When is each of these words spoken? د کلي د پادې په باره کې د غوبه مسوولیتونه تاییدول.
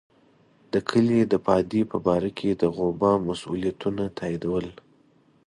د 0.73 0.73
کلي 0.89 1.19
د 1.25 1.33
پادې 1.45 1.81
په 1.91 1.97
باره 2.05 2.31
کې 2.37 2.49
د 2.61 2.63
غوبه 2.75 3.11
مسوولیتونه 3.27 4.03
تاییدول. 4.17 4.67